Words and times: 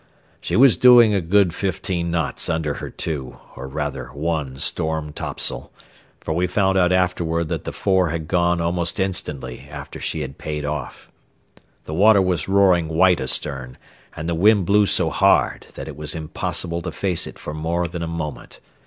She 0.39 0.55
was 0.55 0.77
doing 0.77 1.13
a 1.13 1.21
good 1.21 1.53
fifteen 1.53 2.09
knots 2.09 2.49
under 2.49 2.73
her 2.73 2.89
two, 2.89 3.37
or 3.55 3.67
rather 3.67 4.07
one 4.13 4.57
storm 4.57 5.13
topsail; 5.13 5.71
for 6.19 6.33
we 6.33 6.47
found 6.47 6.75
out 6.75 6.91
afterward 6.91 7.49
that 7.49 7.65
the 7.65 7.71
fore 7.71 8.09
had 8.09 8.27
gone 8.27 8.59
almost 8.59 8.99
instantly 8.99 9.67
after 9.69 9.99
she 9.99 10.21
had 10.21 10.39
payed 10.39 10.65
off. 10.65 11.11
The 11.83 11.93
water 11.93 12.17
was 12.19 12.49
roaring 12.49 12.87
white 12.87 13.21
astern, 13.21 13.77
and 14.15 14.27
the 14.27 14.33
wind 14.33 14.65
blew 14.65 14.87
so 14.87 15.11
hard 15.11 15.67
that 15.75 15.87
it 15.87 15.95
was 15.95 16.15
impossible 16.15 16.81
to 16.81 16.91
face 16.91 17.27
it 17.27 17.37
for 17.37 17.53
more 17.53 17.87
than 17.87 18.01
a 18.01 18.07
moment. 18.07 18.59